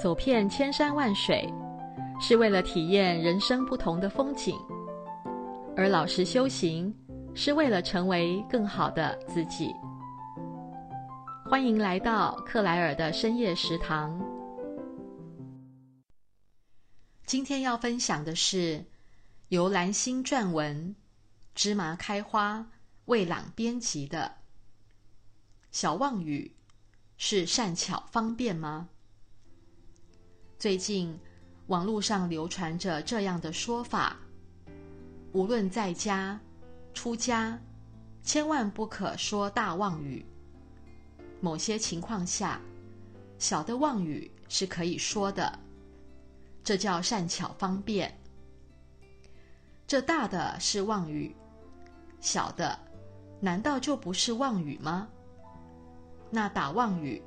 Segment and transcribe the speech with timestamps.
[0.00, 1.46] 走遍千山万水，
[2.18, 4.56] 是为了体验人生不同的风景；
[5.76, 6.90] 而老实修行，
[7.34, 9.70] 是为了成为更好的自己。
[11.44, 14.18] 欢迎来到克莱尔的深夜食堂。
[17.26, 18.82] 今天要分享的是
[19.48, 20.96] 由蓝星撰文、
[21.54, 22.66] 芝麻开花、
[23.04, 24.20] 魏朗编辑的
[25.70, 26.56] 《小妄语
[27.18, 28.88] 是善巧方便吗？》
[30.60, 31.18] 最近
[31.68, 34.18] 网络上流传着这样的说法：
[35.32, 36.38] 无论在家、
[36.92, 37.58] 出家，
[38.22, 40.22] 千万不可说大妄语。
[41.40, 42.60] 某些情况下，
[43.38, 45.58] 小的妄语是可以说的，
[46.62, 48.14] 这叫善巧方便。
[49.86, 51.34] 这大的是妄语，
[52.20, 52.78] 小的
[53.40, 55.08] 难道就不是妄语吗？
[56.30, 57.22] 那打妄语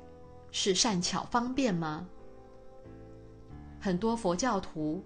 [0.52, 2.06] 是善巧方便吗？
[3.84, 5.04] 很多佛教徒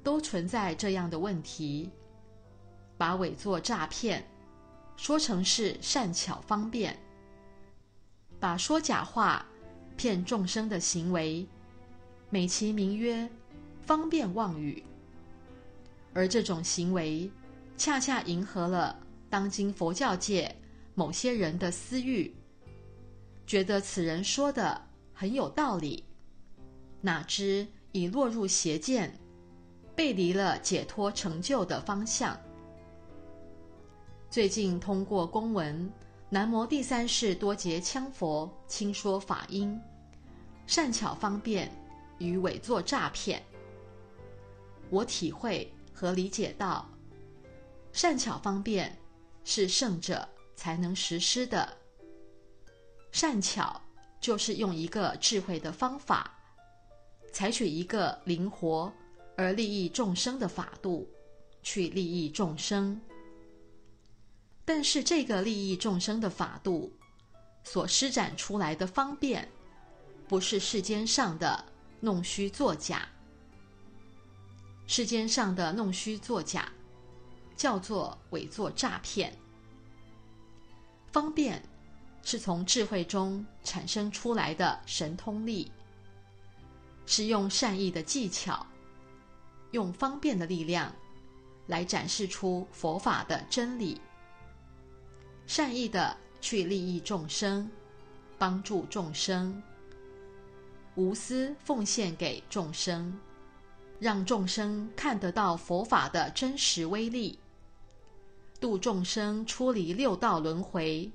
[0.00, 1.90] 都存在这样的问题，
[2.96, 4.24] 把伪作诈骗
[4.96, 6.96] 说成是善巧方便。
[8.38, 9.44] 把说假话
[9.96, 11.44] 骗众生的行为，
[12.30, 13.28] 美其名曰
[13.80, 14.84] 方便妄语，
[16.14, 17.28] 而这种行为
[17.76, 18.96] 恰恰迎合了
[19.28, 20.54] 当今佛教界
[20.94, 22.32] 某些人的私欲，
[23.48, 24.80] 觉得此人说的
[25.12, 26.04] 很有道理，
[27.00, 29.16] 哪知已落入邪见，
[29.94, 32.38] 背离了解脱成就的方向。
[34.28, 35.90] 最近通过公文。
[36.30, 39.78] 南无第三世多杰羌佛轻说法音，
[40.66, 41.70] 善巧方便
[42.16, 43.42] 与伪作诈骗。
[44.88, 46.88] 我体会和理解到，
[47.92, 48.96] 善巧方便
[49.44, 50.26] 是圣者
[50.56, 51.68] 才能实施的。
[53.10, 53.78] 善巧
[54.18, 56.34] 就是用一个智慧的方法，
[57.32, 58.92] 采取一个灵活
[59.36, 61.08] 而利益众生的法度，
[61.62, 63.00] 去利益众生。
[64.64, 66.92] 但是，这个利益众生的法度
[67.64, 69.48] 所施展出来的方便，
[70.28, 71.64] 不是世间上的
[72.00, 73.08] 弄虚作假。
[74.86, 76.70] 世间上的弄虚作假，
[77.56, 79.32] 叫做伪作诈骗。
[81.10, 81.62] 方便
[82.22, 85.70] 是从智慧中产生出来的神通力，
[87.06, 88.66] 是用善意的技巧，
[89.72, 90.94] 用方便的力量，
[91.66, 94.00] 来展示出佛法的真理。
[95.46, 97.70] 善意的去利益众生，
[98.38, 99.62] 帮助众生，
[100.94, 103.18] 无私奉献给众生，
[103.98, 107.38] 让众生看得到佛法的真实威力，
[108.60, 111.10] 度众生出离六道轮回，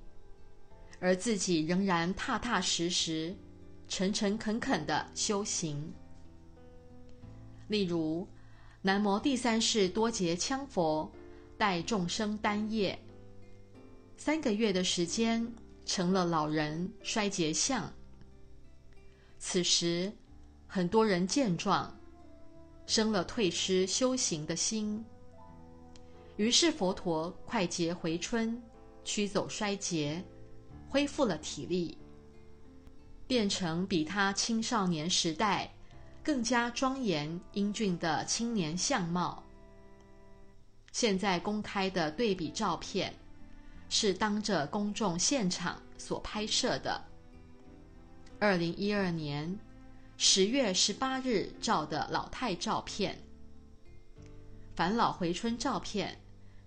[1.00, 3.36] 而自己仍然踏踏实实、
[3.88, 5.94] 诚诚恳恳的修行。
[7.68, 8.28] 例如，
[8.82, 11.12] 南无第三世多杰羌佛
[11.58, 12.98] 代众生担业。
[14.18, 15.54] 三个月的时间，
[15.86, 17.92] 成了老人衰竭相。
[19.38, 20.12] 此时，
[20.66, 21.96] 很多人见状，
[22.86, 25.04] 生了退失修行的心。
[26.36, 28.62] 于是佛陀快捷回春，
[29.04, 30.24] 驱走衰竭，
[30.90, 31.98] 恢复了体力，
[33.28, 35.72] 变成比他青少年时代
[36.24, 39.44] 更加庄严英俊的青年相貌。
[40.92, 43.14] 现在公开的对比照片。
[43.90, 47.02] 是当着公众现场所拍摄的。
[48.38, 49.58] 二零一二年
[50.18, 53.18] 十月十八日照的老态照片，
[54.76, 56.20] 返老回春照片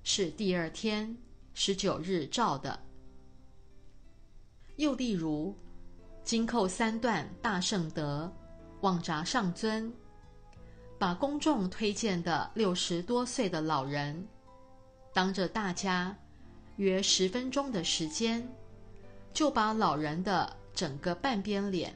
[0.02, 1.16] 是第二天
[1.52, 2.80] 十九日照的。
[4.76, 5.54] 又例如，
[6.30, 8.32] 金扣三段大圣德
[8.82, 9.92] 旺札上尊，
[10.96, 14.28] 把公众推荐的六十多岁的老人，
[15.12, 16.16] 当着大家。
[16.76, 18.48] 约十分钟的时间，
[19.34, 21.92] 就把老人的整个半边脸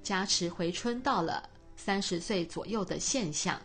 [0.00, 3.60] 加持回春到了三十岁左右的现象，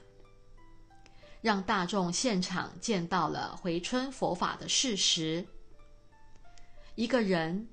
[1.42, 5.46] 让大众现场见到了回春佛法的事实。
[6.96, 7.68] 一个人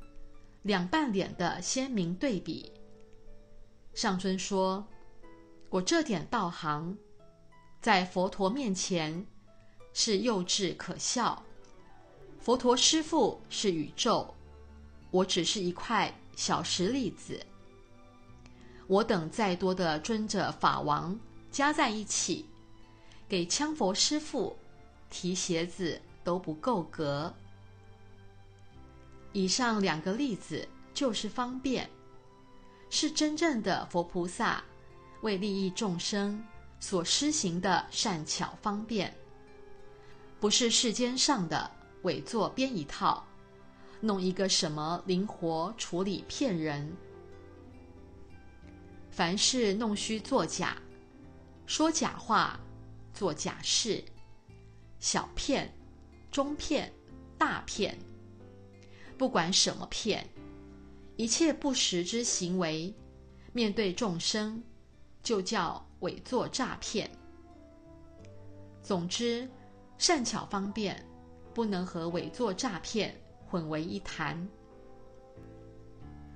[0.68, 2.70] 两半脸的鲜明对比，
[3.94, 4.86] 上尊说
[5.70, 6.94] ：“我这点道行，
[7.80, 9.26] 在佛陀面前
[9.94, 11.42] 是幼稚可笑。”
[12.38, 14.34] 佛陀师父是宇宙，
[15.10, 17.40] 我只是一块小石粒子。
[18.86, 21.18] 我等再多的尊者法王
[21.50, 22.44] 加在一起，
[23.26, 24.54] 给羌佛师父
[25.08, 27.34] 提鞋子都不够格。
[29.32, 31.88] 以上两个例子就是方便，
[32.90, 34.62] 是真正的佛菩萨
[35.22, 36.42] 为利益众生
[36.80, 39.14] 所施行的善巧方便，
[40.40, 41.70] 不是世间上的
[42.02, 43.26] 伪作编一套，
[44.00, 46.90] 弄一个什么灵活处理骗人。
[49.10, 50.76] 凡是弄虚作假、
[51.66, 52.58] 说假话、
[53.12, 54.02] 做假事，
[55.00, 55.72] 小骗、
[56.30, 56.92] 中骗、
[57.36, 57.98] 大骗，
[59.18, 60.26] 不管什么骗，
[61.16, 62.94] 一切不实之行为，
[63.52, 64.62] 面对众生，
[65.22, 67.10] 就叫伪作诈骗。
[68.82, 69.46] 总之，
[69.98, 71.04] 善巧方便
[71.52, 73.14] 不能和伪作诈骗
[73.46, 74.48] 混为一谈。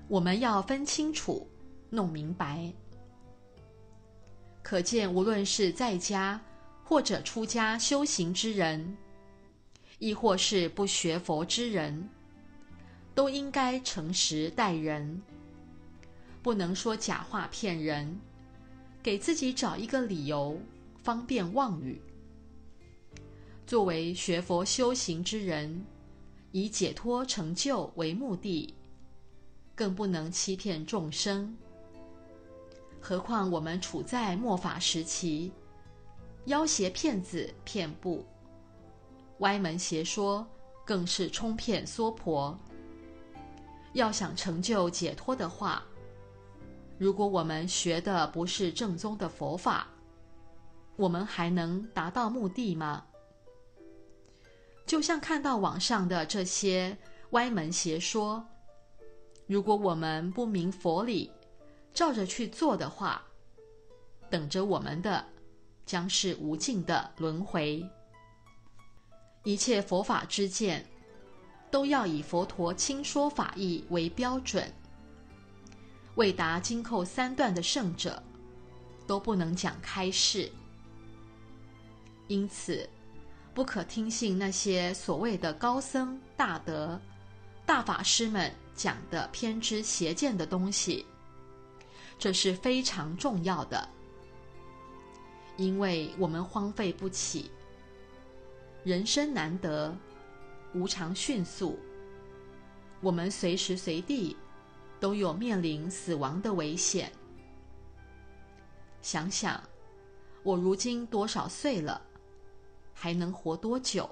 [0.09, 1.49] 我们要分清楚。
[1.95, 2.73] 弄明白，
[4.63, 6.41] 可见无论是在家
[6.83, 8.97] 或者出家修行之人，
[9.99, 12.09] 亦或是不学佛之人，
[13.15, 15.21] 都应该诚实待人，
[16.43, 18.19] 不能说假话骗人，
[19.03, 20.59] 给自己找一个理由，
[21.03, 22.01] 方便妄语。
[23.67, 25.85] 作为学佛修行之人，
[26.51, 28.75] 以解脱成就为目的，
[29.75, 31.57] 更不能欺骗众生。
[33.01, 35.53] 何况我们处在末法时期，
[36.45, 38.25] 要挟骗子骗布，
[39.39, 40.47] 歪门邪说
[40.85, 42.59] 更是充骗娑婆。
[43.93, 45.83] 要想成就解脱的话，
[46.99, 49.87] 如果我们学的不是正宗的佛法，
[50.97, 53.05] 我们还能达到目的吗？
[54.87, 56.97] 就像看到网上的这些
[57.31, 58.45] 歪门邪说，
[59.47, 61.31] 如果我们不明佛理，
[61.95, 63.23] 照着去做的话，
[64.31, 65.25] 等着我们的
[65.85, 67.87] 将是无尽的轮回。
[69.45, 70.87] 一切佛法之见，
[71.73, 74.73] 都要以佛陀亲说法义为标准。
[76.17, 78.23] 未达金扣三段的圣者，
[79.07, 80.53] 都不能讲开示。
[82.29, 82.87] 因此，
[83.55, 87.01] 不可听信那些所谓的高僧大德、
[87.65, 91.07] 大法师们讲的偏知邪见的东西。
[92.19, 93.89] 这是非常重要的，
[95.57, 97.51] 因为我们荒废不起，
[98.85, 99.97] 人生难得，
[100.75, 101.79] 无常迅速，
[103.01, 104.37] 我们随时随地
[104.99, 107.13] 都有面临死亡的危险。
[109.03, 109.63] 想想，
[110.43, 112.01] 我如今多少岁了，
[112.95, 114.09] 还能活多久？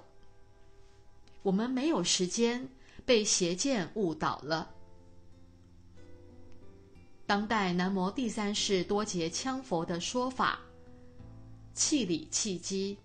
[1.42, 2.68] 我们没有时间
[3.06, 4.74] 被邪见误导了。
[7.26, 10.58] 当代南无第三世多杰羌佛的说法，
[11.72, 12.98] 气理气机，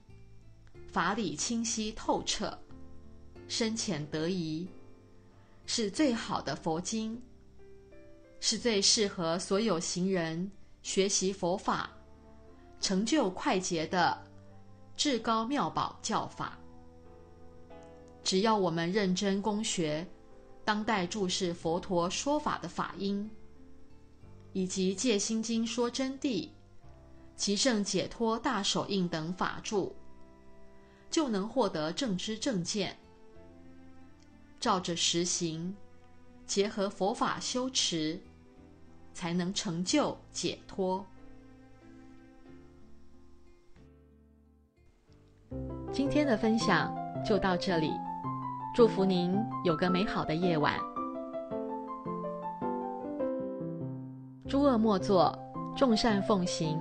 [0.88, 2.60] 法理清晰透彻，
[3.47, 4.68] 深浅得宜，
[5.65, 7.21] 是最好的佛经，
[8.39, 10.51] 是最适合所有行人
[10.81, 11.89] 学习佛法、
[12.80, 14.21] 成就快捷的
[14.97, 16.57] 至高妙宝教法。
[18.24, 20.07] 只要我们认真攻学
[20.63, 23.30] 当代注释佛陀说法的法音。
[24.53, 26.47] 以及《戒心经》说真谛、
[27.36, 29.92] 极胜解脱大手印等法著，
[31.12, 32.97] 就能获得正知正见。
[34.66, 35.76] 照着实行，
[36.48, 38.20] 结合佛法修持，
[39.14, 41.06] 才能成就解脱。
[45.92, 46.92] 今天的分享
[47.24, 47.92] 就到这里，
[48.74, 50.80] 祝福您有个美好的夜晚。
[54.50, 55.38] 诸恶莫作，
[55.78, 56.80] 众善奉行，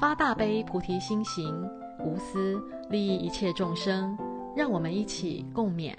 [0.00, 1.54] 发大悲菩提心行，
[2.02, 2.58] 无私
[2.88, 4.16] 利益一切众生。
[4.56, 5.94] 让我们一起共勉。